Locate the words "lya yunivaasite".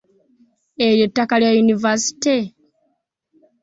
1.41-2.35